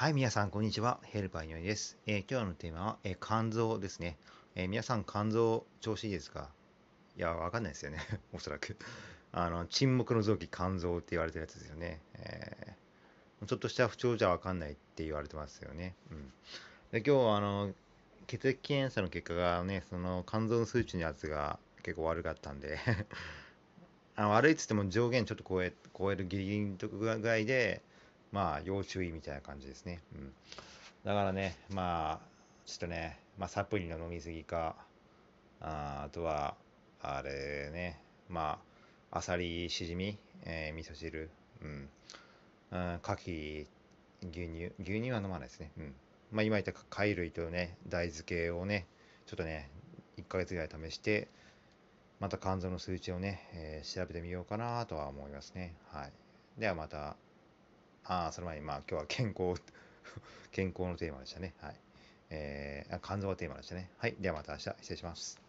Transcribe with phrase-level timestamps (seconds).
[0.00, 1.00] はい、皆さん、こんにちは。
[1.02, 1.98] ヘルパーにおいです。
[2.06, 4.16] えー、今日のテーマは、えー、肝臓ですね。
[4.54, 6.50] えー、皆さん、肝臓、調子いいですか？
[7.16, 7.98] いや、わかんないですよね。
[8.32, 8.76] おそらく。
[9.32, 12.00] あの、沈黙の臓器、肝臓って言われてるやつですよね。
[12.14, 15.96] えー、ちょっとした不調じゃわかんないって言われてますよね。
[16.12, 16.32] うん。
[16.92, 17.74] で、今日は、あの、
[18.28, 22.78] 血液検査の結果がね、その肝臓の数値のやつが結構悪かったんで
[24.14, 27.82] あの悪いっつっても上限ちょっと超え超えるギリギリの具合で、
[28.32, 30.00] まあ、要注意みたいな感じですね。
[30.14, 30.32] うん。
[31.04, 32.26] だからね、まあ、
[32.66, 34.76] ちょっとね、まあ、サプリの飲みすぎか、
[35.60, 36.54] ああとは、
[37.00, 38.58] あれね、ま
[39.10, 41.30] あ、あさり、しじみ、えー、味噌汁、
[41.62, 41.88] うん、
[42.70, 43.54] うん、牛
[44.30, 45.70] 乳、牛乳は飲まないですね。
[45.78, 45.94] うん。
[46.30, 48.86] まあ、今言った貝類とね、大豆系をね、
[49.26, 49.70] ちょっとね、
[50.18, 51.28] 1ヶ月ぐらい試して、
[52.20, 55.76] また肝臓の数値をね、えー、調べてみようかなとは思いますね。
[55.92, 56.12] はい。
[56.60, 57.16] ではまた
[58.08, 59.60] あ、その前に、まあ、今日は健康
[60.50, 61.54] 健康のテーマでしたね。
[61.60, 61.76] はい。
[62.30, 63.90] えー、肝臓がテーマでしたね。
[63.98, 64.16] はい。
[64.18, 65.47] ではまた明日、失礼します。